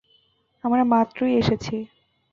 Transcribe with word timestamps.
আমরা 0.63 0.83
মাত্রই 0.85 1.33
এসেছি। 1.37 1.75